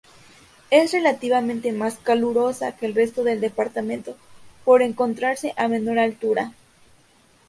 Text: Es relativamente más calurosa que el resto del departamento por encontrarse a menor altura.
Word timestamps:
Es 0.71 0.93
relativamente 0.93 1.71
más 1.73 1.97
calurosa 1.99 2.75
que 2.75 2.87
el 2.87 2.95
resto 2.95 3.23
del 3.23 3.39
departamento 3.39 4.17
por 4.65 4.81
encontrarse 4.81 5.53
a 5.57 5.67
menor 5.67 5.99
altura. 5.99 6.53